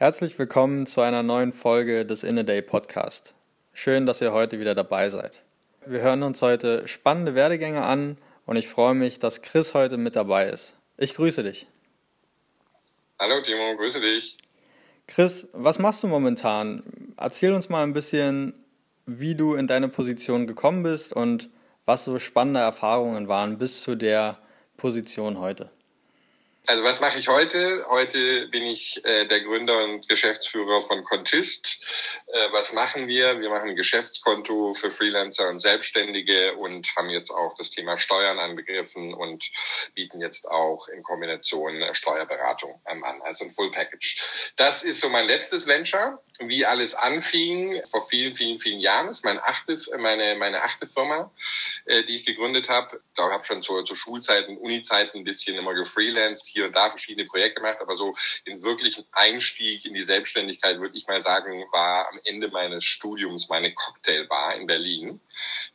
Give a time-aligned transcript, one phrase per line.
[0.00, 3.34] Herzlich willkommen zu einer neuen Folge des In a Day Podcast.
[3.72, 5.42] Schön, dass ihr heute wieder dabei seid.
[5.86, 8.16] Wir hören uns heute spannende Werdegänge an
[8.46, 10.76] und ich freue mich, dass Chris heute mit dabei ist.
[10.98, 11.66] Ich grüße dich.
[13.18, 14.36] Hallo Timo, grüße dich.
[15.08, 16.84] Chris, was machst du momentan?
[17.16, 18.54] Erzähl uns mal ein bisschen,
[19.04, 21.50] wie du in deine Position gekommen bist und
[21.86, 24.38] was so spannende Erfahrungen waren bis zu der
[24.76, 25.72] Position heute.
[26.68, 27.86] Also was mache ich heute?
[27.88, 31.80] Heute bin ich äh, der Gründer und Geschäftsführer von Contist.
[32.30, 33.40] Äh, was machen wir?
[33.40, 38.38] Wir machen ein Geschäftskonto für Freelancer und Selbstständige und haben jetzt auch das Thema Steuern
[38.38, 39.50] angegriffen und
[39.94, 44.52] bieten jetzt auch in Kombination Steuerberatung an, also ein Full Package.
[44.56, 46.22] Das ist so mein letztes Venture.
[46.40, 49.08] Wie alles anfing vor vielen, vielen, vielen Jahren.
[49.08, 51.32] Das ist meine achte, meine, meine achte Firma,
[51.86, 53.00] äh, die ich gegründet habe.
[53.16, 57.26] Ich habe schon zu, zu Schulzeiten, Unizeiten ein bisschen immer gefreelanced hier und da verschiedene
[57.26, 58.14] Projekte gemacht, aber so
[58.46, 63.72] den wirklichen Einstieg in die Selbstständigkeit, würde ich mal sagen, war Ende meines Studiums meine
[63.74, 65.20] Cocktailbar in Berlin.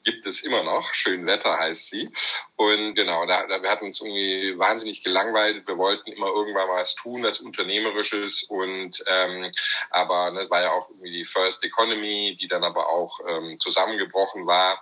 [0.04, 0.94] Gibt es immer noch.
[0.94, 2.10] Schön Wetter heißt sie.
[2.56, 5.68] Und genau, da, da wir hatten uns irgendwie wahnsinnig gelangweilt.
[5.68, 8.44] Wir wollten immer irgendwann mal was tun, was Unternehmerisches.
[8.44, 9.50] Und ähm,
[9.90, 13.58] aber ne, das war ja auch irgendwie die First Economy, die dann aber auch ähm,
[13.58, 14.80] zusammengebrochen war.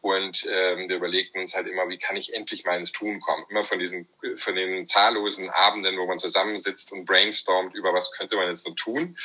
[0.00, 3.44] Und ähm, wir überlegten uns halt immer, wie kann ich endlich mal ins Tun kommen?
[3.48, 8.36] Immer von diesen, von den zahllosen Abenden, wo man zusammensitzt und brainstormt über was könnte
[8.36, 9.16] man jetzt so tun.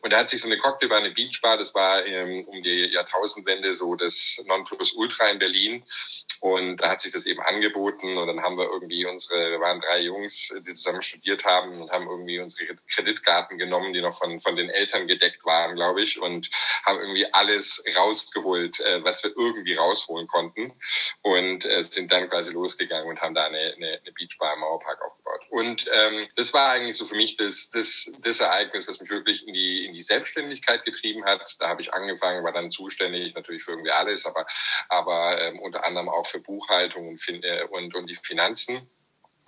[0.00, 3.74] Und da hat sich so eine Cocktailbar, eine Beachbar, das war ähm, um die Jahrtausendwende
[3.74, 5.84] so das Nonplusultra in Berlin.
[6.40, 9.80] Und da hat sich das eben angeboten und dann haben wir irgendwie unsere, wir waren
[9.80, 14.38] drei Jungs, die zusammen studiert haben und haben irgendwie unsere Kreditkarten genommen, die noch von,
[14.38, 16.50] von den Eltern gedeckt waren, glaube ich, und
[16.84, 20.74] haben irgendwie alles rausgeholt, äh, was wir irgendwie rausholen konnten
[21.22, 25.00] und äh, sind dann quasi losgegangen und haben da eine, eine, eine Beachbar im Mauerpark
[25.00, 25.40] aufgebaut.
[25.48, 29.46] Und ähm, das war eigentlich so für mich das, das, das Ereignis, was mich wirklich
[29.48, 31.56] in die, in die Selbstständigkeit getrieben hat.
[31.58, 34.46] Da habe ich angefangen, war dann zuständig natürlich für irgendwie alles, aber,
[34.88, 38.90] aber ähm, unter anderem auch für Buchhaltung und, äh, und, und die Finanzen.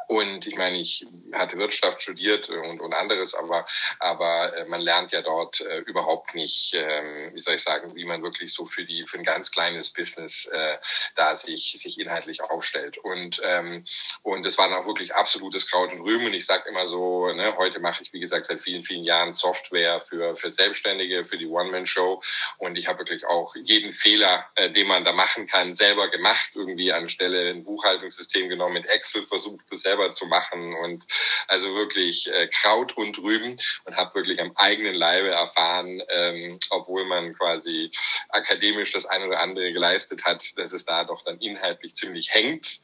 [0.09, 3.65] Und ich meine, ich hatte Wirtschaft studiert und, und anderes, aber,
[3.99, 8.05] aber äh, man lernt ja dort äh, überhaupt nicht, ähm, wie soll ich sagen, wie
[8.05, 10.79] man wirklich so für die für ein ganz kleines Business äh,
[11.17, 12.99] da sich sich inhaltlich aufstellt.
[12.99, 13.85] Und ähm,
[14.23, 16.27] und es war dann auch wirklich absolutes Kraut und Rüben.
[16.27, 19.33] Und ich sage immer so, ne, heute mache ich wie gesagt seit vielen vielen Jahren
[19.33, 22.21] Software für für Selbstständige, für die One-Man-Show.
[22.59, 26.51] Und ich habe wirklich auch jeden Fehler, äh, den man da machen kann, selber gemacht.
[26.55, 31.07] Irgendwie anstelle ein Buchhaltungssystem genommen mit Excel versucht, das selber selber zu machen und
[31.49, 37.05] also wirklich äh, Kraut und Rüben und habe wirklich am eigenen Leibe erfahren, ähm, obwohl
[37.05, 37.91] man quasi
[38.29, 42.81] akademisch das eine oder andere geleistet hat, dass es da doch dann inhaltlich ziemlich hängt.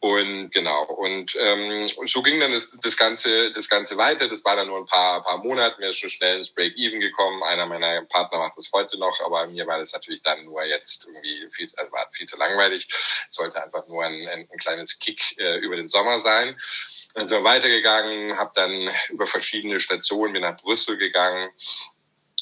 [0.00, 4.28] Und genau, und ähm, so ging dann das, das Ganze, das Ganze weiter.
[4.28, 5.80] Das war dann nur ein paar, paar Monate.
[5.80, 7.42] Mir ist schon schnell ins Break-Even gekommen.
[7.42, 11.06] Einer meiner Partner macht das heute noch, aber mir war das natürlich dann nur jetzt
[11.06, 12.86] irgendwie viel, also war viel zu langweilig.
[12.90, 16.49] Es sollte einfach nur ein, ein, ein kleines Kick äh, über den Sommer sein.
[17.14, 21.50] Dann sind wir weitergegangen, habe dann über verschiedene Stationen, bin nach Brüssel gegangen,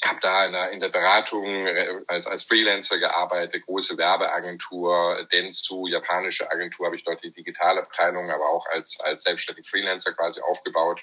[0.04, 5.86] habe da in der, in der Beratung äh, als, als Freelancer gearbeitet, große Werbeagentur, Dentsu,
[5.86, 10.40] japanische Agentur, habe ich dort die digitale Abteilung, aber auch als, als selbstständiger Freelancer quasi
[10.40, 11.02] aufgebaut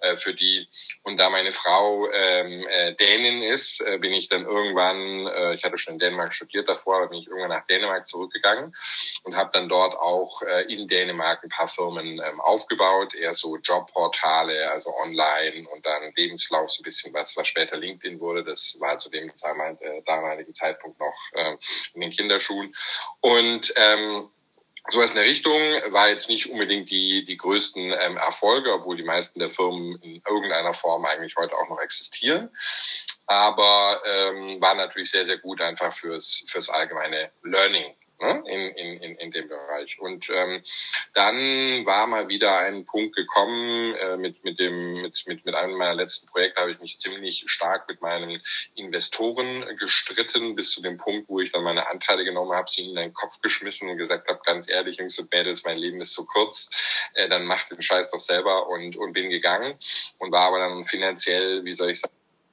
[0.00, 0.68] äh, für die.
[1.02, 5.64] Und da meine Frau ähm, äh, Dänin ist, äh, bin ich dann irgendwann, äh, ich
[5.64, 8.74] hatte schon in Dänemark studiert davor, bin ich irgendwann nach Dänemark zurückgegangen
[9.22, 13.56] und habe dann dort auch äh, in Dänemark ein paar Firmen ähm, aufgebaut, eher so
[13.56, 18.44] Jobportale, also online und dann Lebenslauf, so ein bisschen was, was später LinkedIn wurde.
[18.44, 21.56] Das war zu dem äh, damaligen Zeitpunkt noch äh,
[21.94, 22.74] in den Kinderschuhen.
[23.20, 24.30] Und ähm,
[24.88, 29.02] Sowas in der Richtung war jetzt nicht unbedingt die, die größten ähm, Erfolge, obwohl die
[29.02, 32.50] meisten der Firmen in irgendeiner Form eigentlich heute auch noch existieren.
[33.26, 39.00] Aber ähm, war natürlich sehr, sehr gut einfach fürs, fürs allgemeine Learning ne, in, in,
[39.02, 39.98] in, in dem Bereich.
[39.98, 40.62] Und ähm,
[41.14, 41.36] dann
[41.86, 45.94] war mal wieder ein Punkt gekommen, äh, mit, mit, dem, mit, mit, mit einem meiner
[45.94, 48.40] letzten Projekte habe ich mich ziemlich stark mit meinen
[48.74, 52.94] Investoren gestritten, bis zu dem Punkt, wo ich dann meine Anteile genommen habe, sie in
[52.94, 56.24] den Kopf geschmissen und gesagt habe, ganz ehrlich, Jungs und Mädels, mein Leben ist zu
[56.24, 56.70] kurz,
[57.14, 59.74] äh, dann macht den Scheiß doch selber und, und bin gegangen
[60.18, 62.02] und war aber dann finanziell, wie soll ich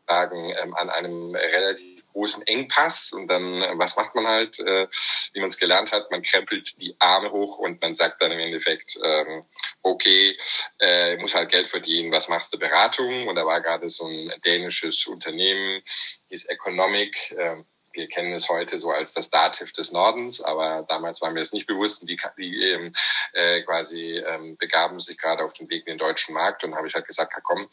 [0.08, 4.88] sagen, ähm, an einem relativ großen Engpass und dann, äh, was macht man halt, äh,
[5.34, 8.40] wie man es gelernt hat, man krempelt die Arme hoch und man sagt dann im
[8.40, 9.46] Endeffekt, ähm,
[9.82, 10.38] okay,
[10.80, 13.28] äh, muss halt Geld verdienen, was machst du, Beratung?
[13.28, 15.82] Und da war gerade so ein dänisches Unternehmen,
[16.30, 17.64] hieß Economic, äh,
[17.94, 21.54] wir kennen es heute so als das Dativ des Nordens, aber damals war mir das
[21.54, 22.92] nicht bewusst und die, die ähm,
[23.34, 26.88] äh, quasi ähm, begaben sich gerade auf den Weg in den deutschen Markt und habe
[26.88, 27.68] ich halt gesagt, ja, komm,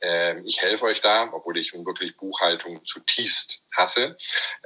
[0.00, 4.16] äh, ich helfe euch da, obwohl ich wirklich Buchhaltung zutiefst hasse.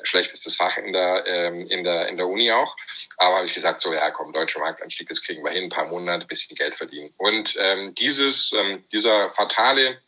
[0.02, 2.76] Schlechtestes Fach in der, ähm, in der, in der Uni auch.
[3.16, 5.86] Aber habe ich gesagt, so ja, komm, deutscher Marktanstieg, das kriegen wir hin, ein paar
[5.86, 7.12] Monate, bisschen Geld verdienen.
[7.16, 10.02] Und ähm, dieses, ähm, dieser fatale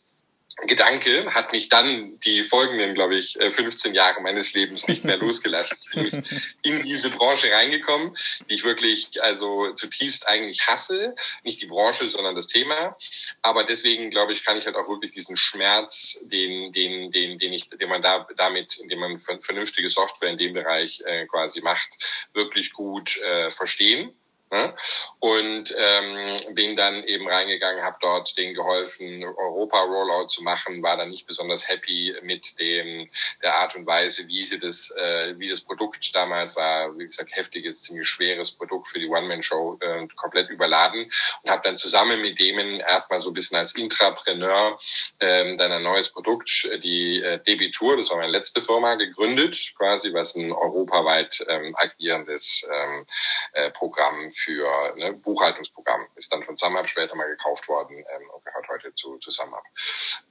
[0.67, 5.17] Gedanke hat mich dann die folgenden, glaube ich, 15 äh, Jahre meines Lebens nicht mehr
[5.19, 5.77] losgelassen.
[5.93, 6.23] Ich bin
[6.61, 8.15] in diese Branche reingekommen,
[8.49, 11.15] die ich wirklich also zutiefst eigentlich hasse.
[11.43, 12.95] Nicht die Branche, sondern das Thema.
[13.41, 17.53] Aber deswegen, glaube ich, kann ich halt auch wirklich diesen Schmerz, den, den, den, den
[17.53, 22.27] ich, den man da damit, indem man vernünftige Software in dem Bereich äh, quasi macht,
[22.33, 24.13] wirklich gut äh, verstehen.
[24.51, 24.73] Ne?
[25.19, 31.09] Und ähm, bin dann eben reingegangen, habe dort denen geholfen, Europa-Rollout zu machen, war dann
[31.09, 33.09] nicht besonders happy mit dem
[33.41, 37.33] der Art und Weise, wie sie das, äh, wie das Produkt damals war, wie gesagt,
[37.35, 41.09] heftiges, ziemlich schweres Produkt für die One-Man-Show, äh, komplett überladen
[41.43, 44.77] und habe dann zusammen mit denen erstmal so ein bisschen als Intrapreneur
[45.21, 50.13] ähm, dann ein neues Produkt, die äh, Debitur, das war meine letzte Firma, gegründet, quasi
[50.13, 53.05] was ein europaweit ähm, agierendes ähm,
[53.53, 56.07] äh, Programm für ne, Buchhaltungsprogramm.
[56.15, 59.63] Ist dann von SumUp später mal gekauft worden ähm, und gehört heute zu, zu SumUp.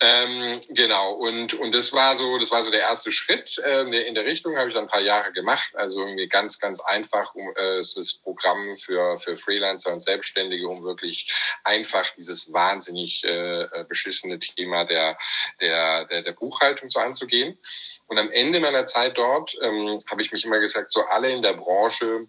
[0.01, 3.59] Ähm, genau, und, und das war so, das war so der erste Schritt.
[3.59, 5.71] Äh, in der Richtung habe ich dann ein paar Jahre gemacht.
[5.75, 10.83] Also irgendwie ganz, ganz einfach um äh, das Programm für, für Freelancer und Selbstständige, um
[10.83, 11.33] wirklich
[11.65, 15.17] einfach dieses wahnsinnig äh, äh beschissene Thema der,
[15.61, 17.59] der, der, der Buchhaltung so anzugehen.
[18.07, 21.43] Und am Ende meiner Zeit dort ähm, habe ich mich immer gesagt, so alle in
[21.43, 22.27] der Branche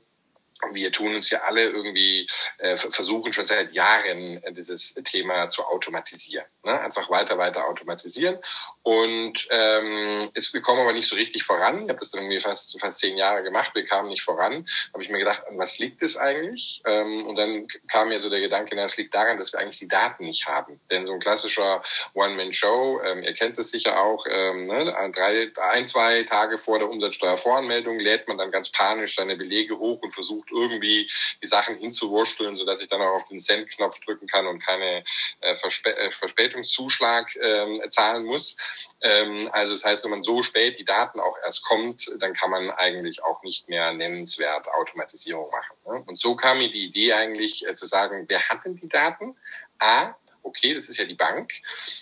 [0.73, 2.27] wir tun uns ja alle irgendwie,
[2.57, 6.45] äh, versuchen schon seit Jahren äh, dieses Thema zu automatisieren.
[6.63, 6.79] Ne?
[6.79, 8.37] Einfach weiter, weiter automatisieren.
[8.83, 11.83] Und ähm, es, wir kommen aber nicht so richtig voran.
[11.83, 14.65] Ich habe das dann irgendwie fast, fast zehn Jahre gemacht, wir kamen nicht voran.
[14.93, 16.81] habe ich mir gedacht, an was liegt es eigentlich?
[16.85, 19.79] Ähm, und dann kam mir so der Gedanke, na, es liegt daran, dass wir eigentlich
[19.79, 20.79] die Daten nicht haben.
[20.89, 21.81] Denn so ein klassischer
[22.13, 24.85] One-Man-Show, ähm, ihr kennt es sicher auch, ähm, ne?
[25.13, 30.01] drei, ein, zwei Tage vor der Umsatzsteuervoranmeldung lädt man dann ganz panisch seine Belege hoch
[30.01, 31.09] und versucht irgendwie
[31.41, 35.03] die Sachen hinzuwursteln, sodass ich dann auch auf den Send-Knopf drücken kann und keine
[35.41, 38.57] äh, Versp äh, Verspätungszuschlag äh, zahlen muss.
[39.01, 42.49] Ähm, also das heißt, wenn man so spät die Daten auch erst kommt, dann kann
[42.49, 45.77] man eigentlich auch nicht mehr nennenswert Automatisierung machen.
[45.85, 46.03] Ne?
[46.07, 49.35] Und so kam mir die Idee eigentlich äh, zu sagen, wer hat denn die Daten?
[49.79, 51.53] A, okay, das ist ja die Bank.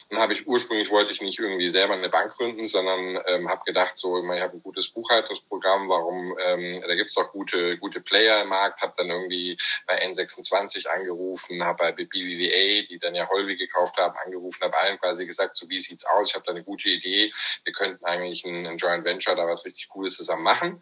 [0.10, 3.64] Dann habe ich ursprünglich wollte ich nicht irgendwie selber eine Bank gründen, sondern ähm, habe
[3.66, 8.42] gedacht, so ich habe ein gutes Buchhaltungsprogramm, warum ähm, da gibt's doch gute gute Player
[8.42, 8.82] im Markt.
[8.82, 9.58] Habe dann irgendwie
[9.88, 15.00] bei N26 angerufen, habe bei BBVA, die dann ja Holvi gekauft haben, angerufen, habe allen
[15.00, 16.30] quasi gesagt, so wie sieht's aus?
[16.30, 17.32] Ich habe da eine gute Idee.
[17.64, 20.82] Wir könnten eigentlich ein, ein Joint Venture da was richtig Cooles zusammen machen.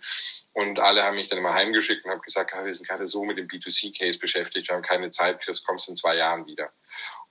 [0.53, 3.23] Und alle haben mich dann immer heimgeschickt und haben gesagt, ah, wir sind gerade so
[3.23, 6.71] mit dem B2C-Case beschäftigt, wir haben keine Zeit, Chris, kommst in zwei Jahren wieder.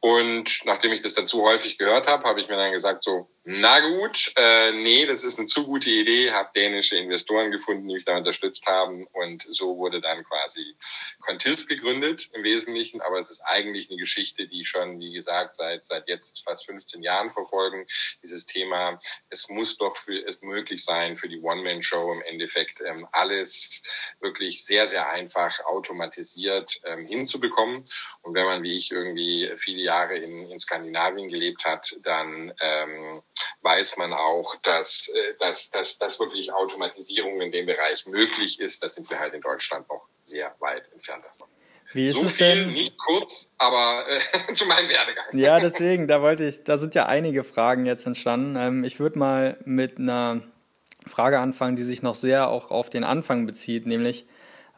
[0.06, 3.28] Und nachdem ich das dann zu häufig gehört habe, habe ich mir dann gesagt, so,
[3.48, 7.94] na gut, äh, nee, das ist eine zu gute Idee, habe dänische Investoren gefunden, die
[7.94, 10.74] mich da unterstützt haben und so wurde dann quasi
[11.20, 15.86] Contils gegründet im Wesentlichen, aber es ist eigentlich eine Geschichte, die schon, wie gesagt, seit,
[15.86, 17.86] seit jetzt fast 15 Jahren verfolgen.
[18.20, 18.98] Dieses Thema,
[19.30, 23.80] es muss doch für, es möglich sein, für die One-Man-Show im Endeffekt ähm, alles
[24.18, 27.88] wirklich sehr, sehr einfach automatisiert ähm, hinzubekommen.
[28.22, 33.22] Und wenn man, wie ich, irgendwie viele Jahre in, in Skandinavien gelebt hat, dann ähm,
[33.66, 38.82] weiß man auch, dass, äh, dass, dass, dass wirklich Automatisierung in dem Bereich möglich ist.
[38.82, 41.48] Da sind wir halt in Deutschland noch sehr weit entfernt davon.
[41.92, 42.68] Wie ist so es viel, denn?
[42.68, 45.26] nicht kurz, aber äh, zu meinem Werdegang.
[45.32, 48.56] Ja, deswegen, da wollte ich, da sind ja einige Fragen jetzt entstanden.
[48.56, 50.42] Ähm, ich würde mal mit einer
[51.04, 54.26] Frage anfangen, die sich noch sehr auch auf den Anfang bezieht, nämlich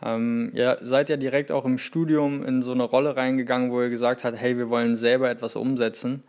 [0.02, 3.88] ähm, ihr seid ja direkt auch im Studium in so eine Rolle reingegangen, wo ihr
[3.88, 6.22] gesagt habt, hey, wir wollen selber etwas umsetzen.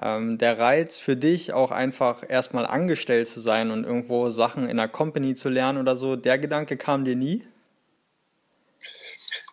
[0.00, 4.78] Ähm, der Reiz für dich auch einfach erstmal angestellt zu sein und irgendwo Sachen in
[4.78, 7.44] einer Company zu lernen oder so, der Gedanke kam dir nie?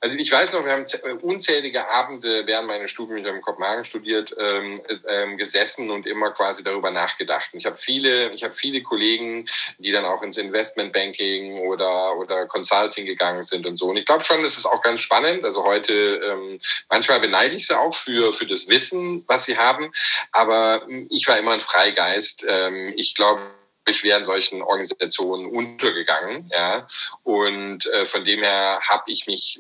[0.06, 3.42] Also ich weiß noch, wir haben äh, unzählige Abende während meines Studiums, ich habe in
[3.42, 7.50] Kopenhagen studiert, ähm, ähm, gesessen und immer quasi darüber nachgedacht.
[7.52, 12.46] Und ich habe viele, ich habe viele Kollegen, die dann auch ins Investmentbanking oder oder
[12.46, 13.88] Consulting gegangen sind und so.
[13.88, 15.44] Und ich glaube schon, das ist auch ganz spannend.
[15.44, 19.90] Also heute ähm, manchmal beneide ich sie auch für für das Wissen, was sie haben.
[20.32, 22.46] Aber ich war immer ein Freigeist.
[22.48, 23.42] Ähm, ich glaube
[23.88, 26.50] ich wäre in solchen Organisationen untergegangen.
[26.54, 26.86] Ja.
[27.24, 29.60] Und äh, von dem her habe ich mich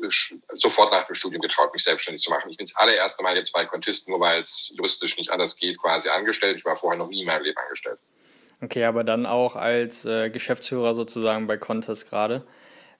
[0.53, 2.49] sofort nach dem Studium getraut, mich selbstständig zu machen.
[2.49, 5.77] Ich bin das allererste Mal jetzt bei Contisten, nur weil es juristisch nicht anders geht,
[5.77, 6.57] quasi angestellt.
[6.57, 7.99] Ich war vorher noch nie in meinem Leben angestellt.
[8.61, 12.45] Okay, aber dann auch als äh, Geschäftsführer sozusagen bei Contest gerade.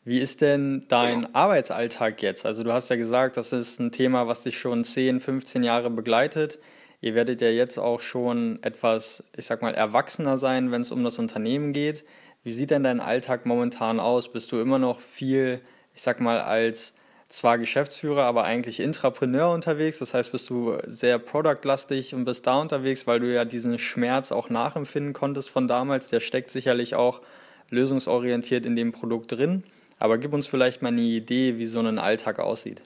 [0.04, 1.30] Wie ist denn dein genau.
[1.34, 2.46] Arbeitsalltag jetzt?
[2.46, 5.90] Also du hast ja gesagt, das ist ein Thema, was dich schon 10, 15 Jahre
[5.90, 6.60] begleitet.
[7.06, 11.04] Ihr werdet ja jetzt auch schon etwas, ich sag mal, erwachsener sein, wenn es um
[11.04, 12.04] das Unternehmen geht.
[12.44, 14.32] Wie sieht denn dein Alltag momentan aus?
[14.32, 15.62] Bist du immer noch viel,
[15.94, 16.96] ich sag mal, als
[17.30, 20.00] zwar Geschäftsführer, aber eigentlich Intrapreneur unterwegs?
[20.00, 24.32] Das heißt, bist du sehr produktlastig und bist da unterwegs, weil du ja diesen Schmerz
[24.32, 26.08] auch nachempfinden konntest von damals.
[26.08, 27.22] Der steckt sicherlich auch
[27.70, 29.62] lösungsorientiert in dem Produkt drin.
[30.00, 32.82] Aber gib uns vielleicht mal eine Idee, wie so ein Alltag aussieht.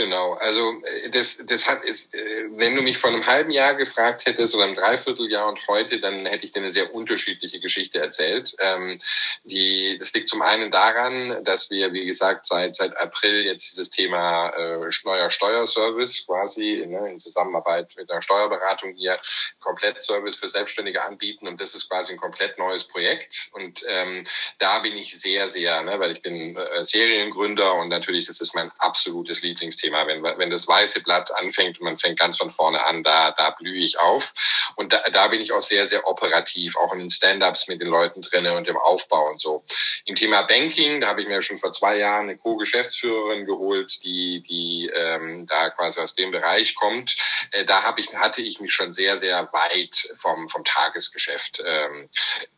[0.00, 3.74] Genau, also äh, das, das hat ist, äh, wenn du mich vor einem halben Jahr
[3.74, 7.98] gefragt hättest oder einem Dreivierteljahr und heute, dann hätte ich dir eine sehr unterschiedliche Geschichte
[7.98, 8.54] erzählt.
[8.60, 9.00] Ähm,
[9.42, 13.90] die, das liegt zum einen daran, dass wir, wie gesagt, seit seit April jetzt dieses
[13.90, 19.18] Thema äh, neuer Steuerservice quasi ne, in Zusammenarbeit mit einer Steuerberatung hier
[19.58, 24.22] Komplettservice für Selbstständige anbieten und das ist quasi ein komplett neues Projekt und ähm,
[24.60, 28.54] da bin ich sehr, sehr, ne, weil ich bin äh, Seriengründer und natürlich das ist
[28.54, 30.06] mein absolutes Lieblingsthema Thema.
[30.06, 33.50] Wenn, wenn das weiße Blatt anfängt und man fängt ganz von vorne an, da, da
[33.50, 34.32] blühe ich auf.
[34.76, 37.88] Und da, da bin ich auch sehr, sehr operativ, auch in den Stand-ups mit den
[37.88, 39.64] Leuten drinnen und im Aufbau und so.
[40.04, 44.42] Im Thema Banking, da habe ich mir schon vor zwei Jahren eine Co-Geschäftsführerin geholt, die,
[44.42, 47.16] die ähm, da quasi aus dem Bereich kommt.
[47.52, 52.08] Äh, da hab ich, hatte ich mich schon sehr, sehr weit vom, vom Tagesgeschäft ähm,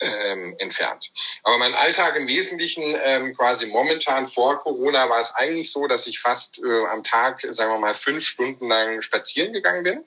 [0.01, 1.11] ähm, entfernt.
[1.43, 6.07] Aber mein Alltag im Wesentlichen ähm, quasi momentan vor Corona war es eigentlich so, dass
[6.07, 10.05] ich fast äh, am Tag Tag, sagen wir mal, fünf Stunden lang spazieren gegangen bin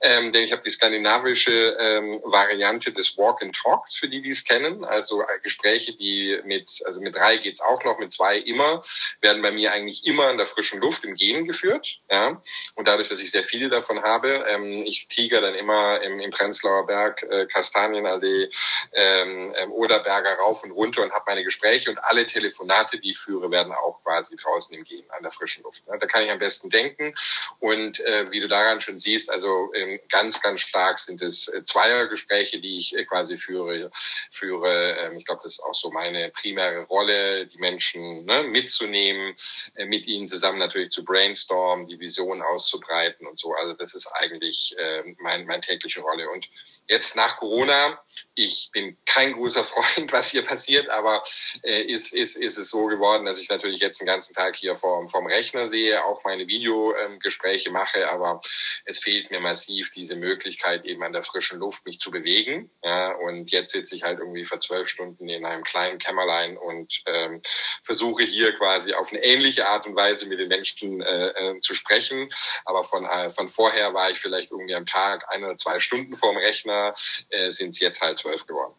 [0.00, 4.30] ähm, denn ich habe die skandinavische ähm, Variante des Walk and Talks, für die, die
[4.30, 4.84] es kennen.
[4.84, 8.82] Also äh, Gespräche, die mit, also mit drei geht's auch noch, mit zwei immer,
[9.22, 12.00] werden bei mir eigentlich immer in der frischen Luft im Gehen geführt.
[12.10, 12.40] Ja?
[12.74, 16.30] Und dadurch, dass ich sehr viele davon habe, ähm, ich tiger dann immer im, im
[16.30, 18.50] Prenzlauer Berg, äh, Kastanienallee,
[18.92, 23.18] ähm, ähm, Oderberger rauf und runter und habe meine Gespräche und alle Telefonate, die ich
[23.18, 25.86] führe, werden auch quasi draußen im Gehen, an der frischen Luft.
[25.88, 25.96] Ne?
[25.98, 27.14] Da kann ich am besten denken.
[27.60, 31.62] Und äh, wie du daran schon siehst, also äh, ganz, ganz stark sind es äh,
[31.62, 33.90] Zweiergespräche, die ich äh, quasi führe.
[34.30, 34.96] führe.
[34.98, 39.34] Ähm, ich glaube, das ist auch so meine primäre Rolle, die Menschen ne, mitzunehmen,
[39.74, 43.52] äh, mit ihnen zusammen natürlich zu brainstormen, die Vision auszubreiten und so.
[43.52, 44.74] Also das ist eigentlich
[45.18, 46.28] mein, meine tägliche Rolle.
[46.30, 46.48] Und
[46.88, 48.00] jetzt nach Corona,
[48.34, 51.22] ich bin kein großer Freund, was hier passiert, aber
[51.62, 55.08] ist, ist, ist es so geworden, dass ich natürlich jetzt den ganzen Tag hier vorm,
[55.08, 58.40] vorm Rechner sehe, auch meine Videogespräche mache, aber
[58.84, 62.70] es fehlt mir massiv massiv diese Möglichkeit, eben an der frischen Luft mich zu bewegen.
[62.82, 67.02] Ja, und jetzt sitze ich halt irgendwie für zwölf Stunden in einem kleinen Kämmerlein und
[67.06, 67.40] ähm,
[67.82, 71.74] versuche hier quasi auf eine ähnliche Art und Weise mit den Menschen äh, äh, zu
[71.74, 72.28] sprechen.
[72.64, 76.14] Aber von, äh, von vorher war ich vielleicht irgendwie am Tag ein oder zwei Stunden
[76.14, 76.94] vorm Rechner,
[77.30, 78.74] äh, sind es jetzt halt zwölf geworden.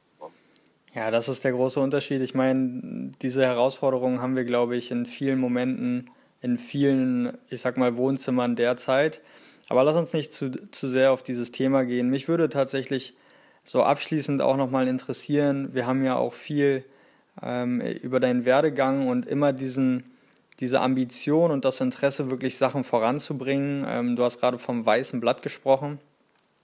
[0.96, 2.22] Ja, das ist der große Unterschied.
[2.22, 6.10] Ich meine, diese Herausforderungen haben wir, glaube ich, in vielen Momenten,
[6.42, 9.22] in vielen, ich sag mal, Wohnzimmern derzeit.
[9.70, 12.10] Aber lass uns nicht zu, zu sehr auf dieses Thema gehen.
[12.10, 13.16] Mich würde tatsächlich
[13.64, 16.86] so abschließend auch nochmal interessieren, wir haben ja auch viel
[17.42, 20.04] ähm, über deinen Werdegang und immer diesen,
[20.60, 23.86] diese Ambition und das Interesse, wirklich Sachen voranzubringen.
[23.88, 26.00] Ähm, du hast gerade vom weißen Blatt gesprochen.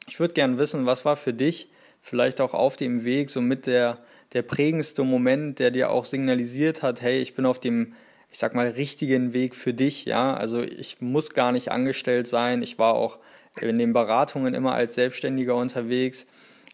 [0.08, 1.70] Ich würde gerne wissen, was war für dich
[2.02, 3.98] vielleicht auch auf dem Weg so mit der,
[4.34, 7.94] der prägendste Moment, der dir auch signalisiert hat, hey, ich bin auf dem
[8.34, 10.34] ich sag mal, richtigen Weg für dich, ja.
[10.34, 12.64] Also ich muss gar nicht angestellt sein.
[12.64, 13.20] Ich war auch
[13.62, 16.26] in den Beratungen immer als Selbstständiger unterwegs.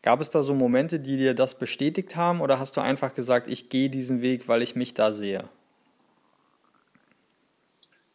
[0.01, 3.49] Gab es da so Momente, die dir das bestätigt haben oder hast du einfach gesagt,
[3.49, 5.49] ich gehe diesen Weg, weil ich mich da sehe?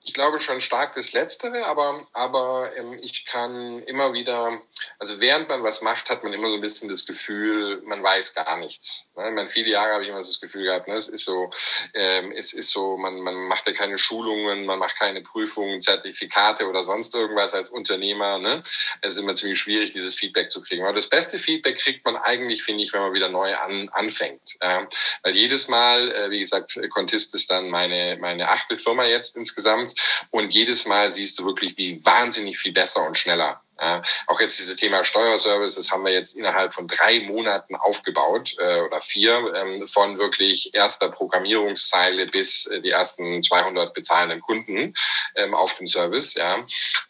[0.03, 4.59] Ich glaube schon stark das Letztere, aber, aber ähm, ich kann immer wieder
[4.99, 8.35] also während man was macht, hat man immer so ein bisschen das Gefühl, man weiß
[8.35, 9.09] gar nichts.
[9.17, 9.31] Ne?
[9.31, 10.95] Man, viele Jahre habe ich immer so das Gefühl gehabt, ne?
[10.95, 11.51] es ist so,
[11.95, 16.69] ähm, es ist so, man, man macht ja keine Schulungen, man macht keine Prüfungen, Zertifikate
[16.69, 18.39] oder sonst irgendwas als Unternehmer.
[18.39, 18.63] Ne?
[19.01, 20.85] Es ist immer ziemlich schwierig, dieses Feedback zu kriegen.
[20.85, 24.57] Aber das beste Feedback kriegt man eigentlich, finde ich, wenn man wieder neu an, anfängt.
[24.63, 24.87] Ja?
[25.23, 29.95] Weil jedes Mal, äh, wie gesagt, Contist ist dann meine, meine achte Firma jetzt insgesamt
[30.31, 34.59] und jedes Mal siehst du wirklich, wie wahnsinnig viel besser und schneller ja, auch jetzt
[34.59, 39.53] dieses Thema Steuerservice, das haben wir jetzt innerhalb von drei Monaten aufgebaut äh, oder vier,
[39.55, 44.95] ähm, von wirklich erster Programmierungszeile bis äh, die ersten 200 bezahlenden Kunden
[45.35, 46.35] ähm, auf dem Service.
[46.35, 46.65] Ja,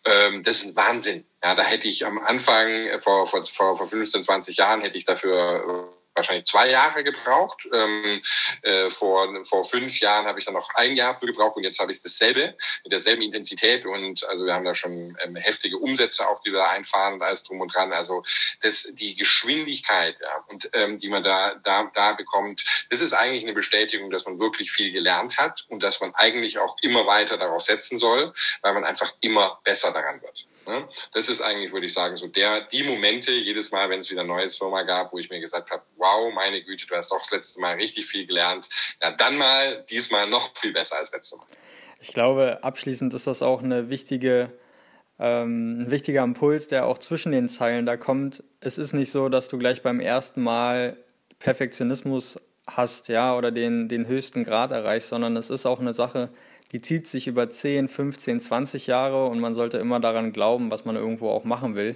[0.04, 1.26] ähm, das ist ein Wahnsinn.
[1.44, 5.04] Ja, da hätte ich am Anfang äh, vor, vor, vor 15, 20 Jahren hätte ich
[5.04, 7.68] dafür äh, wahrscheinlich zwei Jahre gebraucht.
[7.72, 8.20] Ähm,
[8.62, 11.78] äh, vor, vor fünf Jahren habe ich dann noch ein Jahr für gebraucht und jetzt
[11.78, 16.28] habe ich dasselbe mit derselben Intensität und also wir haben da schon ähm, heftige Umsätze
[16.28, 17.92] auch, die wir da einfahren und alles drum und dran.
[17.92, 18.22] Also
[18.62, 23.42] das, die Geschwindigkeit, ja, und ähm, die man da, da, da bekommt, das ist eigentlich
[23.42, 27.36] eine Bestätigung, dass man wirklich viel gelernt hat und dass man eigentlich auch immer weiter
[27.36, 30.46] darauf setzen soll, weil man einfach immer besser daran wird.
[30.66, 30.86] Ne?
[31.12, 34.22] Das ist eigentlich, würde ich sagen, so der, die Momente jedes Mal, wenn es wieder
[34.22, 37.18] ein neues Firma gab, wo ich mir gesagt habe, wow, meine Güte, du hast doch
[37.18, 38.68] das letzte Mal richtig viel gelernt.
[39.02, 41.46] Ja, dann mal, diesmal noch viel besser als letztes Mal.
[42.00, 44.52] Ich glaube, abschließend ist das auch eine wichtige,
[45.18, 48.42] ähm, ein wichtiger Impuls, der auch zwischen den Zeilen da kommt.
[48.60, 50.96] Es ist nicht so, dass du gleich beim ersten Mal
[51.38, 56.30] Perfektionismus hast, ja, oder den, den höchsten Grad erreichst, sondern es ist auch eine Sache,
[56.74, 60.84] die zieht sich über 10, 15, 20 Jahre und man sollte immer daran glauben, was
[60.84, 61.94] man irgendwo auch machen will.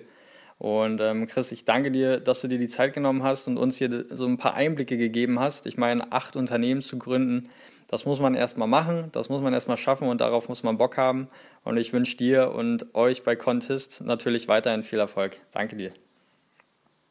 [0.58, 3.78] Und ähm, Chris, ich danke dir, dass du dir die Zeit genommen hast und uns
[3.78, 5.66] hier so ein paar Einblicke gegeben hast.
[5.66, 7.48] Ich meine, acht Unternehmen zu gründen,
[7.88, 10.96] das muss man erstmal machen, das muss man erstmal schaffen und darauf muss man Bock
[10.96, 11.28] haben.
[11.64, 15.38] Und ich wünsche dir und euch bei Contest natürlich weiterhin viel Erfolg.
[15.50, 15.92] Danke dir.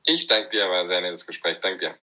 [0.05, 1.57] Ich danke dir, war ein sehr nettes Gespräch.
[1.62, 1.95] Danke dir.